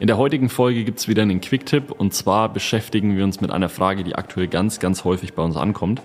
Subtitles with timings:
[0.00, 3.68] In der heutigen Folge gibt's wieder einen Quick-Tipp und zwar beschäftigen wir uns mit einer
[3.68, 6.02] Frage, die aktuell ganz, ganz häufig bei uns ankommt,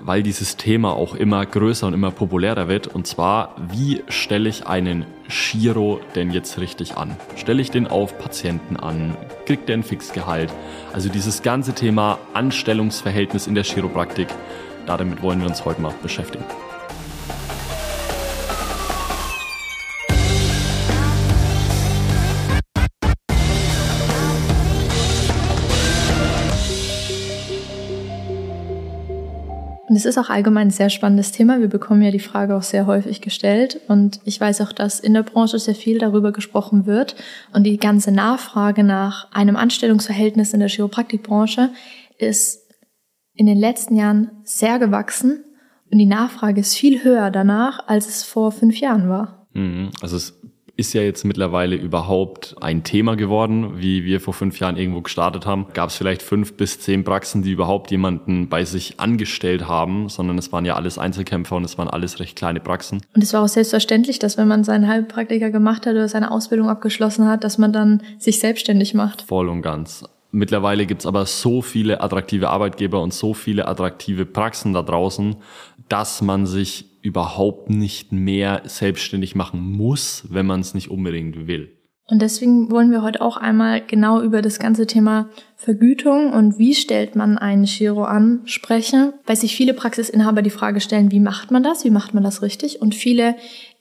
[0.00, 4.66] weil dieses Thema auch immer größer und immer populärer wird und zwar, wie stelle ich
[4.66, 7.16] einen Giro denn jetzt richtig an?
[7.36, 9.16] Stelle ich den auf Patienten an?
[9.46, 10.52] Kriegt der ein Fixgehalt?
[10.92, 14.26] Also dieses ganze Thema Anstellungsverhältnis in der Chiropraktik,
[14.86, 16.44] damit wollen wir uns heute mal beschäftigen.
[29.90, 31.58] Und es ist auch allgemein ein sehr spannendes Thema.
[31.58, 33.80] Wir bekommen ja die Frage auch sehr häufig gestellt.
[33.88, 37.16] Und ich weiß auch, dass in der Branche sehr viel darüber gesprochen wird.
[37.52, 41.70] Und die ganze Nachfrage nach einem Anstellungsverhältnis in der Chiropraktikbranche
[42.18, 42.68] ist
[43.34, 45.42] in den letzten Jahren sehr gewachsen.
[45.90, 49.48] Und die Nachfrage ist viel höher danach, als es vor fünf Jahren war.
[49.54, 49.90] Mhm.
[50.00, 50.39] Also es
[50.80, 55.44] ist ja jetzt mittlerweile überhaupt ein Thema geworden, wie wir vor fünf Jahren irgendwo gestartet
[55.46, 55.66] haben.
[55.74, 60.38] Gab es vielleicht fünf bis zehn Praxen, die überhaupt jemanden bei sich angestellt haben, sondern
[60.38, 63.02] es waren ja alles Einzelkämpfer und es waren alles recht kleine Praxen.
[63.14, 66.68] Und es war auch selbstverständlich, dass wenn man seinen Heilpraktiker gemacht hat oder seine Ausbildung
[66.68, 69.22] abgeschlossen hat, dass man dann sich selbstständig macht.
[69.22, 70.04] Voll und ganz.
[70.32, 75.36] Mittlerweile gibt's aber so viele attraktive Arbeitgeber und so viele attraktive Praxen da draußen,
[75.88, 81.76] dass man sich überhaupt nicht mehr selbstständig machen muss, wenn man es nicht unbedingt will.
[82.10, 86.74] Und deswegen wollen wir heute auch einmal genau über das ganze Thema Vergütung und wie
[86.74, 91.52] stellt man einen Giro an sprechen, weil sich viele Praxisinhaber die Frage stellen, wie macht
[91.52, 93.36] man das, wie macht man das richtig und viele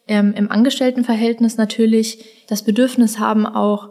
[0.07, 3.89] ähm, im Angestelltenverhältnis natürlich das Bedürfnis haben, auch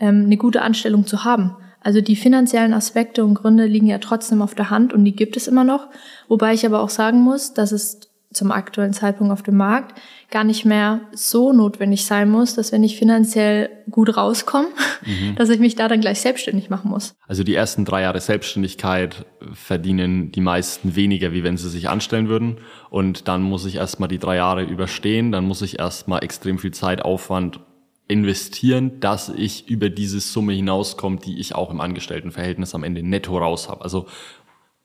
[0.00, 1.56] ähm, eine gute Anstellung zu haben.
[1.80, 5.36] Also die finanziellen Aspekte und Gründe liegen ja trotzdem auf der Hand und die gibt
[5.36, 5.86] es immer noch.
[6.26, 8.00] Wobei ich aber auch sagen muss, dass es
[8.32, 9.98] zum aktuellen Zeitpunkt auf dem Markt
[10.30, 14.68] gar nicht mehr so notwendig sein muss, dass wenn ich finanziell gut rauskomme,
[15.06, 15.34] mhm.
[15.36, 17.14] dass ich mich da dann gleich selbstständig machen muss.
[17.26, 22.28] Also die ersten drei Jahre Selbstständigkeit verdienen die meisten weniger, wie wenn sie sich anstellen
[22.28, 22.58] würden.
[22.90, 26.72] Und dann muss ich erstmal die drei Jahre überstehen, dann muss ich erstmal extrem viel
[26.72, 27.60] Zeit, Aufwand
[28.08, 33.38] investieren, dass ich über diese Summe hinauskomme, die ich auch im Angestelltenverhältnis am Ende netto
[33.38, 33.82] raus habe.
[33.82, 34.06] Also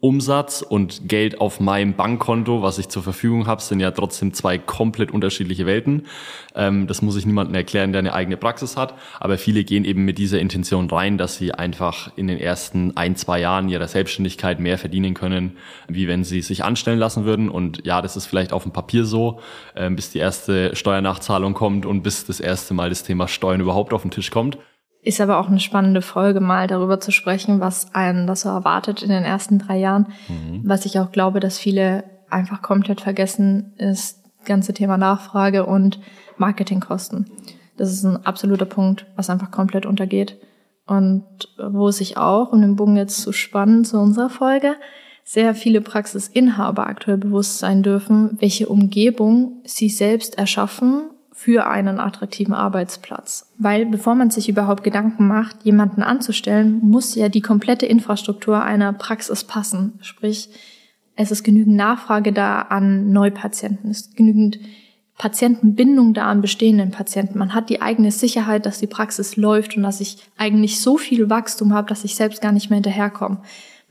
[0.04, 4.58] Umsatz und Geld auf meinem Bankkonto, was ich zur Verfügung habe, sind ja trotzdem zwei
[4.58, 6.08] komplett unterschiedliche Welten.
[6.56, 8.96] Ähm, das muss ich niemandem erklären, der eine eigene Praxis hat.
[9.22, 13.16] Aber viele gehen eben mit dieser Intention rein, dass sie einfach in den ersten ein,
[13.16, 15.56] zwei Jahren ihrer Selbstständigkeit mehr verdienen können,
[15.88, 17.48] wie wenn sie sich anstellen lassen würden.
[17.48, 19.40] Und ja, das ist vielleicht auf dem Papier so,
[19.74, 23.94] äh, bis die erste Steuernachzahlung kommt und bis das erste Mal das Thema Steuern überhaupt
[23.94, 24.58] auf den Tisch kommt.
[25.04, 29.04] Ist aber auch eine spannende Folge, mal darüber zu sprechen, was einen das so erwartet
[29.04, 30.08] in den ersten drei Jahren.
[30.30, 30.62] Mhm.
[30.64, 36.00] Was ich auch glaube, dass viele einfach komplett vergessen, ist das ganze Thema Nachfrage und
[36.38, 37.30] Marketingkosten.
[37.76, 40.38] Das ist ein absoluter Punkt, was einfach komplett untergeht.
[40.86, 41.24] Und
[41.58, 44.76] wo sich auch, um den Bogen jetzt zu spannen zu unserer Folge,
[45.24, 51.10] sehr viele Praxisinhaber aktuell bewusst sein dürfen, welche Umgebung sie selbst erschaffen
[51.44, 53.52] für einen attraktiven Arbeitsplatz.
[53.58, 58.94] Weil bevor man sich überhaupt Gedanken macht, jemanden anzustellen, muss ja die komplette Infrastruktur einer
[58.94, 60.00] Praxis passen.
[60.00, 60.50] Sprich,
[61.18, 64.58] es ist genügend Nachfrage da an Neupatienten, es ist genügend
[65.18, 67.38] Patientenbindung da an bestehenden Patienten.
[67.38, 71.30] Man hat die eigene Sicherheit, dass die Praxis läuft und dass ich eigentlich so viel
[71.30, 73.42] Wachstum habe, dass ich selbst gar nicht mehr hinterherkomme.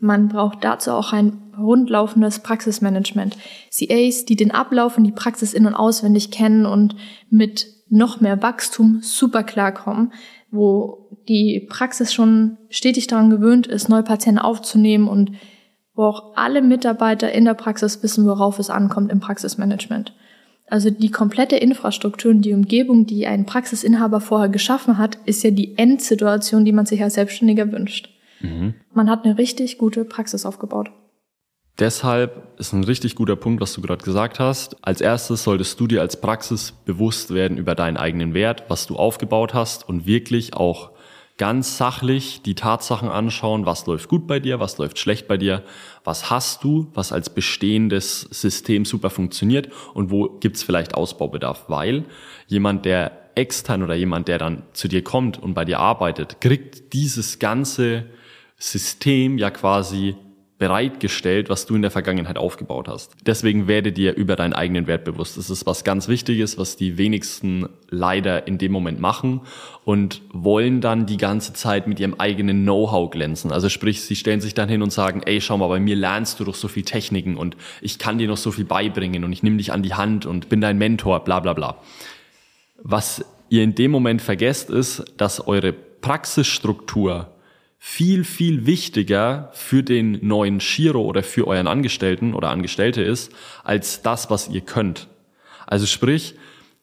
[0.05, 3.37] Man braucht dazu auch ein rundlaufendes Praxismanagement.
[3.71, 6.97] CAs, die den Ablauf und die Praxis in- und auswendig kennen und
[7.31, 10.13] mit noch mehr Wachstum super klarkommen,
[10.51, 15.31] wo die Praxis schon stetig daran gewöhnt ist, neue Patienten aufzunehmen und
[15.95, 20.15] wo auch alle Mitarbeiter in der Praxis wissen, worauf es ankommt im Praxismanagement.
[20.67, 25.53] Also die komplette Infrastruktur und die Umgebung, die ein Praxisinhaber vorher geschaffen hat, ist ja
[25.53, 28.12] die Endsituation, die man sich als Selbstständiger wünscht.
[28.43, 28.75] Mhm.
[28.95, 30.91] Man hat eine richtig gute Praxis aufgebaut.
[31.79, 34.77] Deshalb ist ein richtig guter Punkt, was du gerade gesagt hast.
[34.85, 38.97] Als erstes solltest du dir als Praxis bewusst werden über deinen eigenen Wert, was du
[38.97, 40.91] aufgebaut hast und wirklich auch
[41.39, 45.63] ganz sachlich die Tatsachen anschauen, was läuft gut bei dir, was läuft schlecht bei dir,
[46.05, 52.05] was hast du, was als bestehendes System super funktioniert und wo gibt's vielleicht Ausbaubedarf, weil
[52.47, 56.93] jemand, der extern oder jemand, der dann zu dir kommt und bei dir arbeitet, kriegt
[56.93, 58.05] dieses ganze
[58.63, 60.17] System ja quasi
[60.63, 63.17] bereitgestellt, was du in der Vergangenheit aufgebaut hast.
[63.27, 65.37] Deswegen werde dir über deinen eigenen Wert bewusst.
[65.37, 69.41] Das ist was ganz Wichtiges, was die wenigsten leider in dem Moment machen
[69.85, 73.51] und wollen dann die ganze Zeit mit ihrem eigenen Know-how glänzen.
[73.51, 76.39] Also sprich, sie stellen sich dann hin und sagen, ey, schau mal, bei mir lernst
[76.39, 79.43] du doch so viel Techniken und ich kann dir noch so viel beibringen und ich
[79.43, 81.79] nehme dich an die Hand und bin dein Mentor, bla bla bla.
[82.81, 87.32] Was ihr in dem Moment vergesst, ist, dass eure Praxisstruktur
[87.85, 93.33] viel, viel wichtiger für den neuen Shiro oder für euren Angestellten oder Angestellte ist,
[93.65, 95.09] als das, was ihr könnt.
[95.67, 96.37] Also sprich,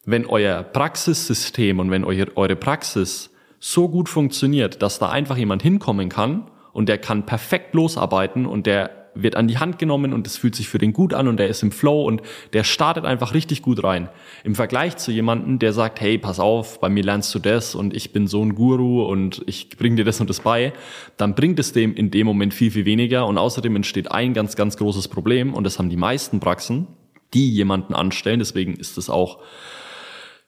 [0.04, 6.10] wenn euer Praxissystem und wenn eure Praxis so gut funktioniert, dass da einfach jemand hinkommen
[6.10, 10.36] kann und der kann perfekt losarbeiten und der wird an die Hand genommen und es
[10.36, 12.22] fühlt sich für den gut an und der ist im Flow und
[12.52, 14.08] der startet einfach richtig gut rein.
[14.44, 17.94] Im Vergleich zu jemandem, der sagt, hey, pass auf, bei mir lernst du das und
[17.94, 20.72] ich bin so ein Guru und ich bring dir das und das bei,
[21.16, 24.56] dann bringt es dem in dem Moment viel, viel weniger und außerdem entsteht ein ganz,
[24.56, 26.86] ganz großes Problem und das haben die meisten Praxen,
[27.34, 29.38] die jemanden anstellen, deswegen ist es auch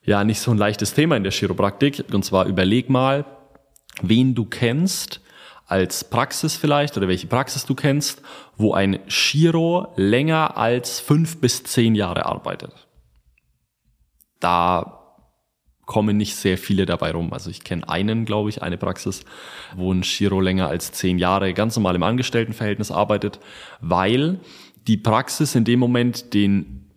[0.04, 3.24] ja nicht so ein leichtes Thema in der Chiropraktik und zwar überleg mal,
[4.02, 5.21] wen du kennst,
[5.72, 8.20] als Praxis vielleicht oder welche Praxis du kennst,
[8.58, 12.74] wo ein Chiro länger als fünf bis zehn Jahre arbeitet.
[14.38, 15.16] Da
[15.86, 17.32] kommen nicht sehr viele dabei rum.
[17.32, 19.24] Also ich kenne einen, glaube ich, eine Praxis,
[19.74, 23.40] wo ein Chiro länger als zehn Jahre ganz normal im Angestelltenverhältnis arbeitet,
[23.80, 24.40] weil
[24.86, 26.90] die Praxis in dem Moment den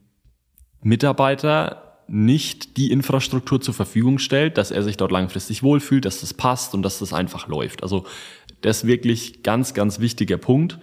[0.81, 6.33] Mitarbeiter nicht die Infrastruktur zur Verfügung stellt, dass er sich dort langfristig wohlfühlt, dass das
[6.33, 7.83] passt und dass das einfach läuft.
[7.83, 8.05] Also
[8.61, 10.79] das ist wirklich ganz, ganz wichtiger Punkt,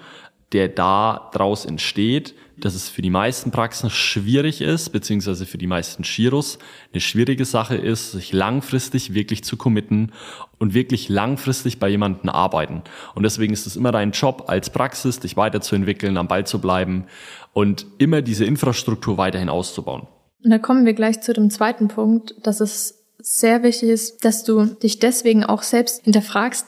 [0.53, 5.67] der da draus entsteht, dass es für die meisten Praxen schwierig ist, beziehungsweise für die
[5.67, 6.59] meisten Chiros
[6.93, 10.13] eine schwierige Sache ist, sich langfristig wirklich zu committen
[10.59, 12.83] und wirklich langfristig bei jemandem arbeiten.
[13.15, 17.07] Und deswegen ist es immer dein Job als Praxis, dich weiterzuentwickeln, am Ball zu bleiben
[17.53, 20.07] und immer diese Infrastruktur weiterhin auszubauen.
[20.45, 24.45] Und da kommen wir gleich zu dem zweiten Punkt, dass es sehr wichtig ist, dass
[24.45, 26.67] du dich deswegen auch selbst hinterfragst,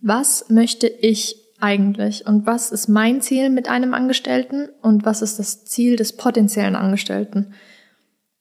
[0.00, 5.38] was möchte ich eigentlich und was ist mein Ziel mit einem Angestellten und was ist
[5.38, 7.54] das Ziel des potenziellen Angestellten?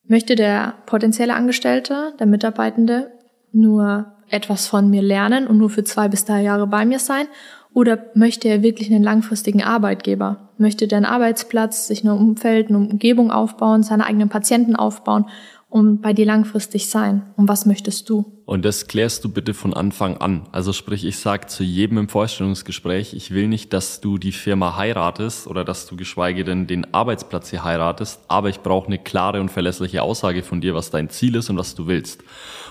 [0.05, 3.13] Möchte der potenzielle Angestellte, der Mitarbeitende,
[3.53, 7.27] nur etwas von mir lernen und nur für zwei bis drei Jahre bei mir sein?
[7.73, 10.49] Oder möchte er wirklich einen langfristigen Arbeitgeber?
[10.57, 15.25] Möchte der einen Arbeitsplatz, sich ein Umfeld, eine Umgebung aufbauen, seine eigenen Patienten aufbauen
[15.73, 17.23] und bei dir langfristig sein?
[17.35, 18.43] Und was möchtest du?
[18.45, 20.43] Und das klärst du bitte von Anfang an.
[20.51, 24.77] Also sprich, ich sage zu jedem im Vorstellungsgespräch, ich will nicht, dass du die Firma
[24.77, 29.41] heiratest oder dass du geschweige denn den Arbeitsplatz hier heiratest, aber ich brauche eine klare
[29.41, 32.23] und verlässliche Aussage von dir, was dein Ziel ist und was du willst.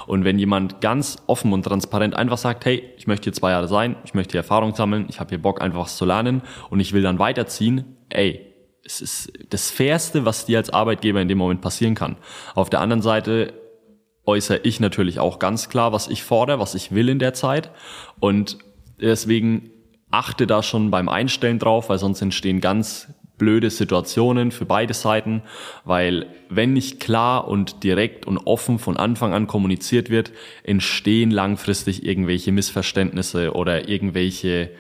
[0.06, 3.66] Und wenn jemand ganz offen und transparent einfach sagt, hey, ich möchte hier zwei Jahre
[3.66, 6.78] sein, ich möchte hier Erfahrung sammeln, ich habe hier Bock einfach was zu lernen und
[6.78, 8.51] ich will dann weiterziehen, ey,
[8.84, 12.17] es ist das Fairste, was dir als Arbeitgeber in dem Moment passieren kann.
[12.55, 13.52] Auf der anderen Seite
[14.25, 17.70] äußere ich natürlich auch ganz klar, was ich fordere, was ich will in der Zeit.
[18.20, 18.58] Und
[19.00, 19.70] deswegen
[20.11, 23.08] achte da schon beim Einstellen drauf, weil sonst entstehen ganz
[23.38, 25.43] blöde Situationen für beide Seiten,
[25.84, 30.32] weil wenn nicht klar und direkt und offen von Anfang an kommuniziert wird,
[30.62, 34.70] entstehen langfristig irgendwelche Missverständnisse oder irgendwelche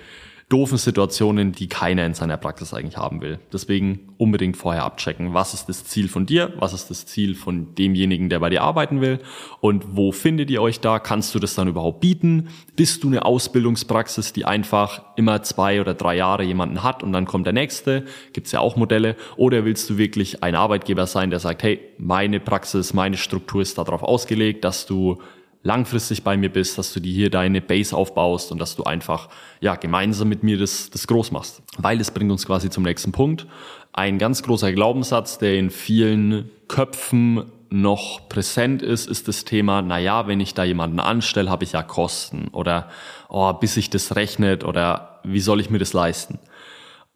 [0.52, 3.38] doofen Situationen, die keiner in seiner Praxis eigentlich haben will.
[3.52, 7.74] Deswegen unbedingt vorher abchecken, was ist das Ziel von dir, was ist das Ziel von
[7.74, 9.20] demjenigen, der bei dir arbeiten will
[9.60, 10.98] und wo findet ihr euch da?
[10.98, 12.48] Kannst du das dann überhaupt bieten?
[12.76, 17.24] Bist du eine Ausbildungspraxis, die einfach immer zwei oder drei Jahre jemanden hat und dann
[17.24, 18.04] kommt der nächste?
[18.34, 19.16] Gibt's ja auch Modelle.
[19.36, 23.78] Oder willst du wirklich ein Arbeitgeber sein, der sagt, hey, meine Praxis, meine Struktur ist
[23.78, 25.18] darauf ausgelegt, dass du
[25.62, 29.28] langfristig bei mir bist, dass du dir hier deine Base aufbaust und dass du einfach
[29.60, 31.62] ja gemeinsam mit mir das, das groß machst.
[31.78, 33.46] Weil es bringt uns quasi zum nächsten Punkt.
[33.92, 39.98] Ein ganz großer Glaubenssatz, der in vielen Köpfen noch präsent ist, ist das Thema, na
[39.98, 42.90] ja, wenn ich da jemanden anstelle, habe ich ja Kosten oder
[43.28, 46.38] oh, bis sich das rechnet oder wie soll ich mir das leisten?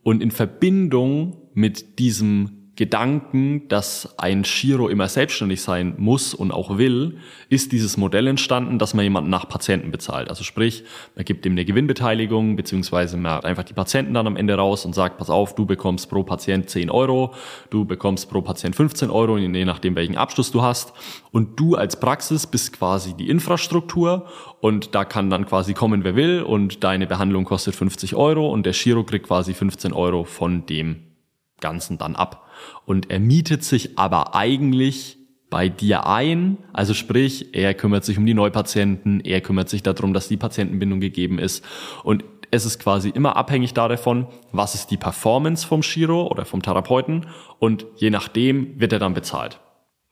[0.03, 6.76] Und in Verbindung mit diesem Gedanken, dass ein Shiro immer selbstständig sein muss und auch
[6.76, 7.16] will,
[7.49, 10.28] ist dieses Modell entstanden, dass man jemanden nach Patienten bezahlt.
[10.28, 14.37] Also sprich, man gibt ihm eine Gewinnbeteiligung, beziehungsweise man hat einfach die Patienten dann am
[14.37, 17.33] Ende raus und sagt, pass auf, du bekommst pro Patient 10 Euro,
[17.71, 20.92] du bekommst pro Patient 15 Euro, je nachdem welchen Abschluss du hast.
[21.33, 24.26] Und du als Praxis bist quasi die Infrastruktur
[24.61, 28.66] und da kann dann quasi kommen, wer will und deine Behandlung kostet 50 Euro und
[28.66, 31.15] der Shiro kriegt quasi 15 Euro von dem
[31.61, 32.49] Ganzen dann ab.
[32.85, 38.27] Und er mietet sich aber eigentlich bei dir ein, also sprich, er kümmert sich um
[38.27, 41.65] die Neupatienten, er kümmert sich darum, dass die Patientenbindung gegeben ist.
[42.03, 46.63] Und es ist quasi immer abhängig davon, was ist die Performance vom Chiro oder vom
[46.63, 47.27] Therapeuten.
[47.59, 49.61] Und je nachdem wird er dann bezahlt.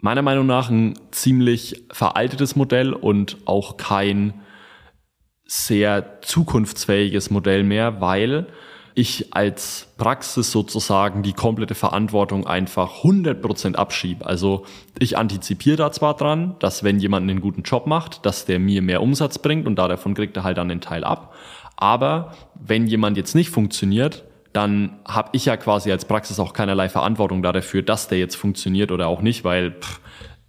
[0.00, 4.34] Meiner Meinung nach ein ziemlich veraltetes Modell und auch kein
[5.46, 8.46] sehr zukunftsfähiges Modell mehr, weil
[8.94, 14.24] ich als Praxis sozusagen die komplette Verantwortung einfach 100% abschiebe.
[14.24, 14.64] Also
[14.98, 18.82] ich antizipiere da zwar dran, dass wenn jemand einen guten Job macht, dass der mir
[18.82, 21.34] mehr Umsatz bringt und da davon kriegt er halt dann den Teil ab.
[21.76, 26.88] Aber wenn jemand jetzt nicht funktioniert, dann habe ich ja quasi als Praxis auch keinerlei
[26.88, 30.00] Verantwortung da dafür, dass der jetzt funktioniert oder auch nicht, weil pff,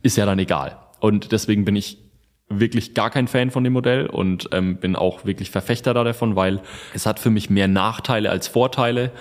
[0.04, 0.78] ist ja dann egal.
[1.00, 2.05] Und deswegen bin ich
[2.50, 6.36] wirklich gar kein Fan von dem Modell und ähm, bin auch wirklich Verfechter da davon,
[6.36, 6.62] weil
[6.94, 9.12] es hat für mich mehr Nachteile als Vorteile.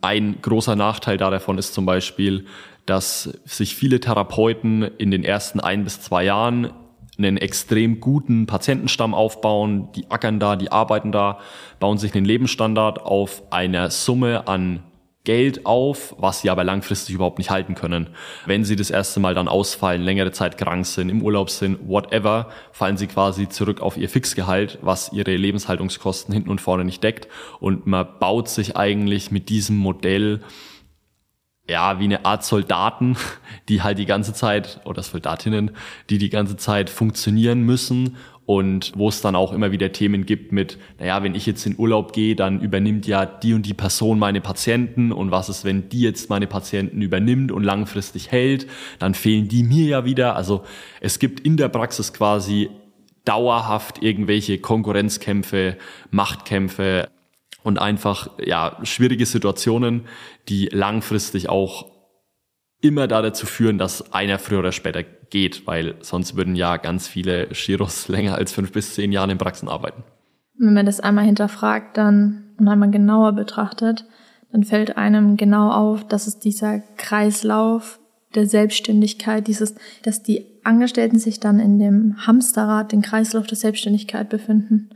[0.00, 2.46] Ein großer Nachteil da davon ist zum Beispiel,
[2.86, 6.70] dass sich viele Therapeuten in den ersten ein bis zwei Jahren
[7.18, 11.38] einen extrem guten Patientenstamm aufbauen, die ackern da, die arbeiten da,
[11.78, 14.82] bauen sich einen Lebensstandard auf einer Summe an
[15.24, 18.08] Geld auf, was sie aber langfristig überhaupt nicht halten können.
[18.46, 22.48] Wenn sie das erste Mal dann ausfallen, längere Zeit krank sind, im Urlaub sind, whatever,
[22.72, 27.28] fallen sie quasi zurück auf ihr Fixgehalt, was ihre Lebenshaltungskosten hinten und vorne nicht deckt.
[27.60, 30.40] Und man baut sich eigentlich mit diesem Modell
[31.68, 33.16] ja, wie eine Art Soldaten,
[33.68, 35.72] die halt die ganze Zeit, oder Soldatinnen,
[36.08, 38.16] die die ganze Zeit funktionieren müssen
[38.50, 41.78] und wo es dann auch immer wieder Themen gibt mit, naja, wenn ich jetzt in
[41.78, 45.88] Urlaub gehe, dann übernimmt ja die und die Person meine Patienten und was ist, wenn
[45.88, 48.66] die jetzt meine Patienten übernimmt und langfristig hält,
[48.98, 50.34] dann fehlen die mir ja wieder.
[50.34, 50.64] Also
[51.00, 52.70] es gibt in der Praxis quasi
[53.24, 55.76] dauerhaft irgendwelche Konkurrenzkämpfe,
[56.10, 57.08] Machtkämpfe,
[57.62, 60.06] und einfach ja schwierige Situationen,
[60.48, 61.89] die langfristig auch
[62.80, 67.06] immer da dazu führen, dass einer früher oder später geht, weil sonst würden ja ganz
[67.06, 70.02] viele Giros länger als fünf bis zehn Jahre in Praxen arbeiten.
[70.58, 74.04] Wenn man das einmal hinterfragt dann und einmal genauer betrachtet,
[74.52, 78.00] dann fällt einem genau auf, dass es dieser Kreislauf
[78.34, 84.28] der Selbstständigkeit, dieses, dass die Angestellten sich dann in dem Hamsterrad, den Kreislauf der Selbstständigkeit
[84.28, 84.90] befinden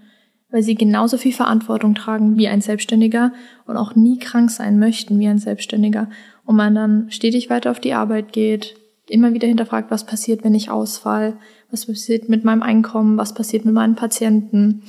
[0.54, 3.32] weil sie genauso viel Verantwortung tragen wie ein Selbstständiger
[3.66, 6.08] und auch nie krank sein möchten wie ein Selbstständiger.
[6.44, 8.76] Und man dann stetig weiter auf die Arbeit geht,
[9.08, 11.36] immer wieder hinterfragt, was passiert, wenn ich ausfall,
[11.70, 14.82] was passiert mit meinem Einkommen, was passiert mit meinen Patienten.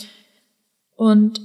[0.96, 1.42] Und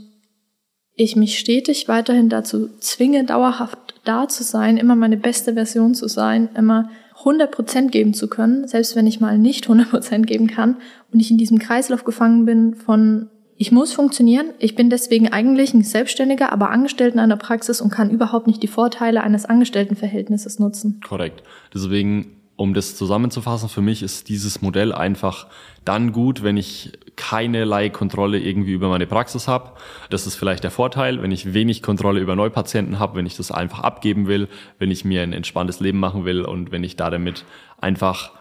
[0.95, 6.09] ich mich stetig weiterhin dazu zwinge, dauerhaft da zu sein, immer meine beste Version zu
[6.09, 6.91] sein, immer
[7.23, 10.77] 100% geben zu können, selbst wenn ich mal nicht 100% geben kann
[11.13, 13.29] und ich in diesem Kreislauf gefangen bin von
[13.61, 14.55] ich muss funktionieren.
[14.59, 18.63] Ich bin deswegen eigentlich ein Selbstständiger, aber angestellt in einer Praxis und kann überhaupt nicht
[18.63, 21.03] die Vorteile eines Angestelltenverhältnisses nutzen.
[21.07, 21.43] Korrekt.
[21.75, 25.47] Deswegen, um das zusammenzufassen, für mich ist dieses Modell einfach
[25.85, 29.73] dann gut, wenn ich keinerlei Kontrolle irgendwie über meine Praxis habe.
[30.09, 33.53] Das ist vielleicht der Vorteil, wenn ich wenig Kontrolle über Neupatienten habe, wenn ich das
[33.53, 34.49] einfach abgeben will,
[34.79, 37.45] wenn ich mir ein entspanntes Leben machen will und wenn ich da damit
[37.79, 38.33] einfach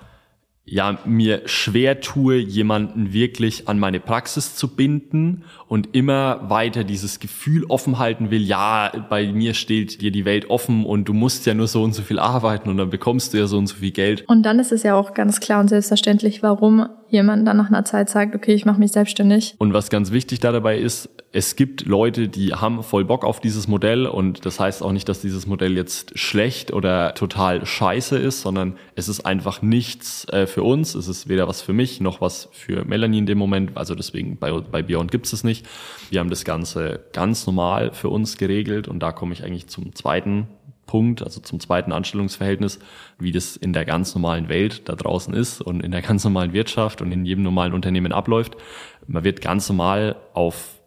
[0.71, 7.19] ja, mir schwer tue, jemanden wirklich an meine Praxis zu binden und immer weiter dieses
[7.19, 11.45] Gefühl offen halten will, ja, bei mir steht dir die Welt offen und du musst
[11.45, 13.75] ja nur so und so viel arbeiten und dann bekommst du ja so und so
[13.75, 14.23] viel Geld.
[14.27, 17.85] Und dann ist es ja auch ganz klar und selbstverständlich, warum jemand dann nach einer
[17.85, 19.55] Zeit sagt, okay, ich mache mich selbstständig.
[19.57, 23.39] Und was ganz wichtig da dabei ist, es gibt Leute, die haben voll Bock auf
[23.39, 28.17] dieses Modell und das heißt auch nicht, dass dieses Modell jetzt schlecht oder total scheiße
[28.17, 30.95] ist, sondern es ist einfach nichts äh, für uns.
[30.95, 33.75] Es ist weder was für mich noch was für Melanie in dem Moment.
[33.75, 35.65] Also deswegen bei, bei Beyond gibt es es nicht.
[36.09, 39.95] Wir haben das Ganze ganz normal für uns geregelt und da komme ich eigentlich zum
[39.95, 40.47] zweiten
[40.89, 42.79] Punkt, also zum zweiten Anstellungsverhältnis,
[43.19, 46.51] wie das in der ganz normalen Welt da draußen ist und in der ganz normalen
[46.51, 48.57] Wirtschaft und in jedem normalen Unternehmen abläuft.
[49.05, 50.79] Man wird ganz normal auf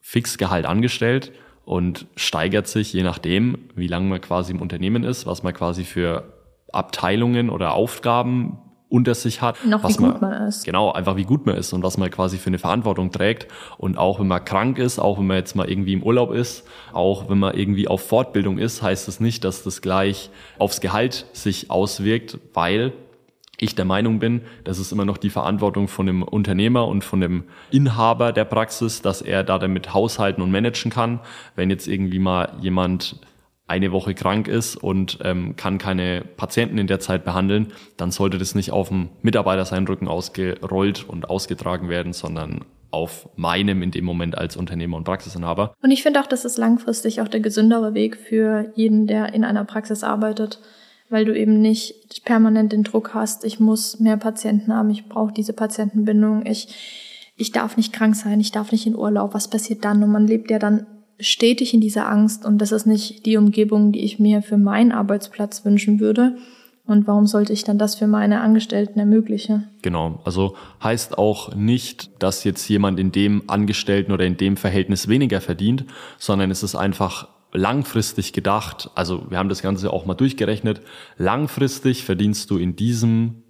[0.00, 1.32] Fixgehalt angestellt
[1.64, 5.84] und steigert sich je nachdem, wie lange man quasi im Unternehmen ist, was man quasi
[5.84, 6.34] für
[6.70, 9.64] Abteilungen oder Aufgaben unter sich hat.
[9.64, 10.64] Noch was wie gut man, man, ist.
[10.64, 13.48] Genau, einfach wie gut man ist und was man quasi für eine Verantwortung trägt.
[13.78, 16.66] Und auch wenn man krank ist, auch wenn man jetzt mal irgendwie im Urlaub ist,
[16.92, 21.26] auch wenn man irgendwie auf Fortbildung ist, heißt das nicht, dass das gleich aufs Gehalt
[21.32, 22.92] sich auswirkt, weil
[23.58, 27.20] ich der Meinung bin, das ist immer noch die Verantwortung von dem Unternehmer und von
[27.20, 31.20] dem Inhaber der Praxis, dass er da damit haushalten und managen kann.
[31.54, 33.18] Wenn jetzt irgendwie mal jemand
[33.66, 38.38] eine Woche krank ist und ähm, kann keine Patienten in der Zeit behandeln, dann sollte
[38.38, 43.90] das nicht auf dem Mitarbeiter seinen Rücken ausgerollt und ausgetragen werden, sondern auf meinem in
[43.90, 45.74] dem Moment als Unternehmer und Praxisinhaber.
[45.82, 49.44] Und ich finde auch, das ist langfristig auch der gesündere Weg für jeden, der in
[49.44, 50.60] einer Praxis arbeitet
[51.08, 55.32] weil du eben nicht permanent den Druck hast, ich muss mehr Patienten haben, ich brauche
[55.32, 56.68] diese Patientenbindung, ich,
[57.36, 60.02] ich darf nicht krank sein, ich darf nicht in Urlaub, was passiert dann?
[60.02, 60.86] Und man lebt ja dann
[61.18, 64.92] stetig in dieser Angst und das ist nicht die Umgebung, die ich mir für meinen
[64.92, 66.36] Arbeitsplatz wünschen würde.
[66.84, 69.68] Und warum sollte ich dann das für meine Angestellten ermöglichen?
[69.82, 75.08] Genau, also heißt auch nicht, dass jetzt jemand in dem Angestellten oder in dem Verhältnis
[75.08, 75.84] weniger verdient,
[76.18, 80.80] sondern es ist einfach langfristig gedacht, also wir haben das Ganze auch mal durchgerechnet,
[81.16, 83.42] langfristig verdienst du in diesem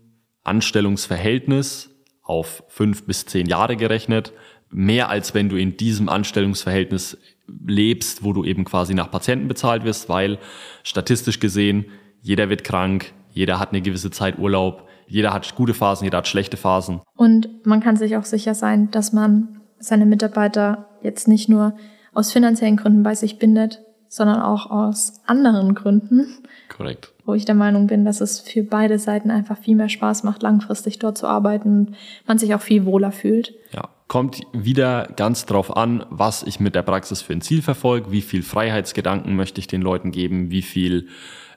[0.44, 1.90] Anstellungsverhältnis
[2.23, 4.32] auf fünf bis zehn Jahre gerechnet
[4.70, 9.84] mehr als wenn du in diesem Anstellungsverhältnis lebst, wo du eben quasi nach Patienten bezahlt
[9.84, 10.38] wirst, weil
[10.82, 11.86] statistisch gesehen
[12.22, 16.28] jeder wird krank, jeder hat eine gewisse Zeit Urlaub, jeder hat gute Phasen, jeder hat
[16.28, 17.00] schlechte Phasen.
[17.14, 21.76] Und man kann sich auch sicher sein, dass man seine Mitarbeiter jetzt nicht nur
[22.14, 26.38] aus finanziellen Gründen bei sich bindet, sondern auch aus anderen Gründen.
[26.68, 27.12] Korrekt.
[27.24, 30.42] Wo ich der Meinung bin, dass es für beide Seiten einfach viel mehr Spaß macht,
[30.42, 33.54] langfristig dort zu arbeiten und man sich auch viel wohler fühlt.
[33.72, 38.12] Ja, kommt wieder ganz drauf an, was ich mit der Praxis für ein Ziel verfolge,
[38.12, 41.08] wie viel Freiheitsgedanken möchte ich den Leuten geben, wie viel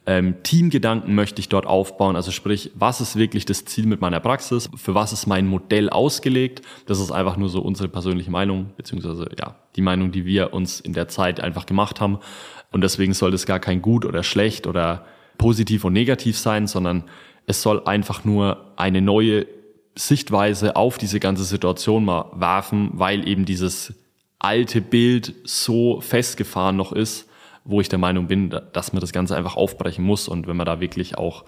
[0.08, 2.16] ähm, Teamgedanken möchte ich dort aufbauen.
[2.16, 4.68] Also sprich, was ist wirklich das Ziel mit meiner Praxis?
[4.76, 6.64] Für was ist mein Modell ausgelegt?
[6.88, 10.80] Das ist einfach nur so unsere persönliche Meinung, beziehungsweise ja, die Meinung, die wir uns
[10.80, 12.18] in der Zeit einfach gemacht haben.
[12.72, 15.06] Und deswegen soll das gar kein gut oder schlecht oder
[15.38, 17.04] positiv und negativ sein, sondern
[17.46, 19.46] es soll einfach nur eine neue
[20.00, 23.94] Sichtweise auf diese ganze Situation mal werfen, weil eben dieses
[24.40, 27.28] alte Bild so festgefahren noch ist,
[27.66, 30.30] wo ich der Meinung bin, dass man das Ganze einfach aufbrechen muss.
[30.30, 31.44] Und wenn man da wirklich auch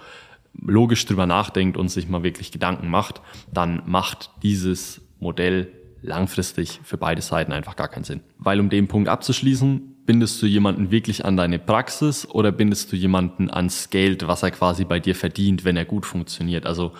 [0.53, 3.21] logisch drüber nachdenkt und sich mal wirklich Gedanken macht,
[3.53, 8.19] dann macht dieses Modell langfristig für beide Seiten einfach gar keinen Sinn.
[8.37, 12.97] Weil um den Punkt abzuschließen, bindest du jemanden wirklich an deine Praxis oder bindest du
[12.97, 16.65] jemanden ans Geld, was er quasi bei dir verdient, wenn er gut funktioniert?
[16.65, 16.91] Also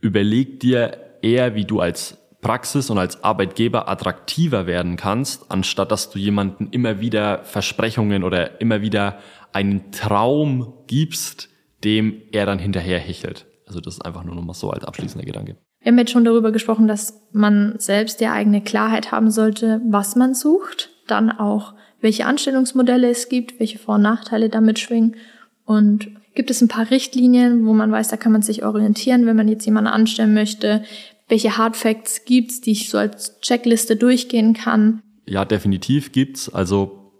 [0.00, 6.10] überleg dir eher, wie du als Praxis und als Arbeitgeber attraktiver werden kannst, anstatt dass
[6.10, 9.18] du jemanden immer wieder Versprechungen oder immer wieder
[9.52, 11.48] einen Traum gibst,
[11.84, 13.46] dem er dann hinterher hechelt.
[13.66, 15.56] Also das ist einfach nur noch mal so als abschließender Gedanke.
[15.80, 20.16] Wir haben jetzt schon darüber gesprochen, dass man selbst die eigene Klarheit haben sollte, was
[20.16, 25.16] man sucht, dann auch welche Anstellungsmodelle es gibt, welche Vor- und Nachteile damit schwingen
[25.64, 26.08] und
[26.38, 29.48] gibt es ein paar Richtlinien, wo man weiß, da kann man sich orientieren, wenn man
[29.48, 30.84] jetzt jemanden anstellen möchte,
[31.26, 35.02] welche Hard Facts gibt's, die ich so als Checkliste durchgehen kann?
[35.26, 36.48] Ja, definitiv gibt's.
[36.48, 37.10] Also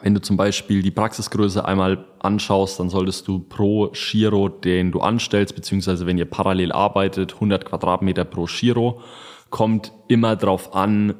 [0.00, 5.00] wenn du zum Beispiel die Praxisgröße einmal anschaust, dann solltest du pro Giro, den du
[5.00, 9.02] anstellst, beziehungsweise wenn ihr parallel arbeitet, 100 Quadratmeter pro Giro,
[9.50, 11.12] kommt immer drauf an,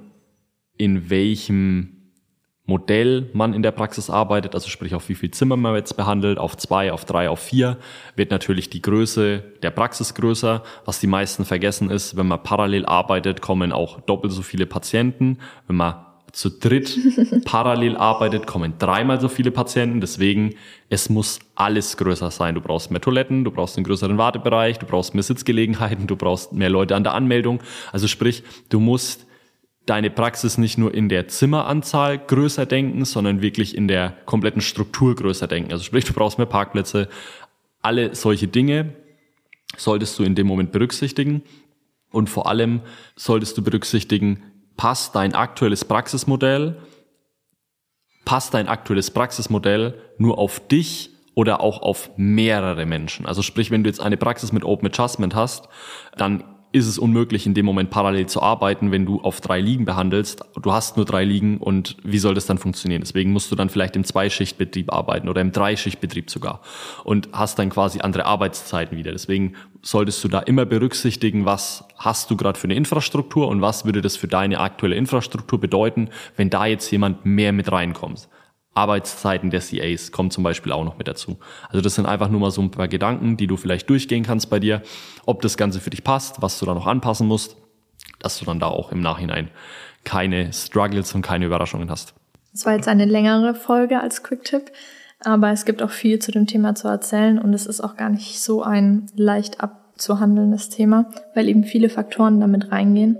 [0.78, 1.95] in welchem
[2.66, 6.38] Modell man in der Praxis arbeitet, also sprich auf wie viel Zimmer man jetzt behandelt,
[6.38, 7.78] auf zwei, auf drei, auf vier,
[8.16, 10.64] wird natürlich die Größe der Praxis größer.
[10.84, 15.38] Was die meisten vergessen ist, wenn man parallel arbeitet, kommen auch doppelt so viele Patienten.
[15.68, 15.94] Wenn man
[16.32, 16.98] zu dritt
[17.44, 20.00] parallel arbeitet, kommen dreimal so viele Patienten.
[20.00, 20.54] Deswegen,
[20.90, 22.54] es muss alles größer sein.
[22.54, 26.52] Du brauchst mehr Toiletten, du brauchst einen größeren Wartebereich, du brauchst mehr Sitzgelegenheiten, du brauchst
[26.52, 27.60] mehr Leute an der Anmeldung.
[27.92, 29.25] Also sprich, du musst
[29.86, 35.14] deine Praxis nicht nur in der Zimmeranzahl größer denken, sondern wirklich in der kompletten Struktur
[35.14, 35.72] größer denken.
[35.72, 37.08] Also sprich, du brauchst mehr Parkplätze.
[37.82, 38.94] Alle solche Dinge
[39.76, 41.42] solltest du in dem Moment berücksichtigen.
[42.10, 42.80] Und vor allem
[43.14, 44.42] solltest du berücksichtigen,
[44.76, 46.76] passt dein aktuelles Praxismodell,
[48.24, 53.26] passt dein aktuelles Praxismodell nur auf dich oder auch auf mehrere Menschen.
[53.26, 55.68] Also sprich, wenn du jetzt eine Praxis mit Open Adjustment hast,
[56.16, 59.86] dann ist es unmöglich, in dem Moment parallel zu arbeiten, wenn du auf drei Ligen
[59.86, 60.44] behandelst.
[60.60, 63.00] Du hast nur drei Ligen und wie soll das dann funktionieren?
[63.00, 66.60] Deswegen musst du dann vielleicht im Zweischichtbetrieb arbeiten oder im Dreischichtbetrieb sogar
[67.04, 69.12] und hast dann quasi andere Arbeitszeiten wieder.
[69.12, 73.86] Deswegen solltest du da immer berücksichtigen, was hast du gerade für eine Infrastruktur und was
[73.86, 78.28] würde das für deine aktuelle Infrastruktur bedeuten, wenn da jetzt jemand mehr mit reinkommt.
[78.76, 81.38] Arbeitszeiten der CAs kommen zum Beispiel auch noch mit dazu.
[81.68, 84.50] Also das sind einfach nur mal so ein paar Gedanken, die du vielleicht durchgehen kannst
[84.50, 84.82] bei dir,
[85.24, 87.56] ob das Ganze für dich passt, was du da noch anpassen musst,
[88.20, 89.48] dass du dann da auch im Nachhinein
[90.04, 92.14] keine Struggles und keine Überraschungen hast.
[92.52, 94.70] Das war jetzt eine längere Folge als Quick-Tipp,
[95.20, 98.10] aber es gibt auch viel zu dem Thema zu erzählen und es ist auch gar
[98.10, 103.18] nicht so ein leicht abzuhandelndes Thema, weil eben viele Faktoren damit reingehen.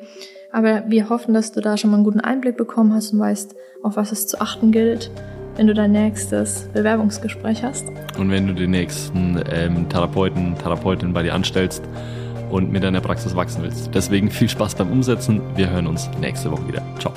[0.52, 3.54] Aber wir hoffen, dass du da schon mal einen guten Einblick bekommen hast und weißt,
[3.82, 5.10] auf was es zu achten gilt
[5.56, 7.86] wenn du dein nächstes Bewerbungsgespräch hast.
[8.18, 11.82] Und wenn du den nächsten ähm, Therapeuten, Therapeutin bei dir anstellst
[12.50, 13.90] und mit deiner Praxis wachsen willst.
[13.94, 15.40] Deswegen viel Spaß beim Umsetzen.
[15.56, 16.82] Wir hören uns nächste Woche wieder.
[16.98, 17.12] Ciao.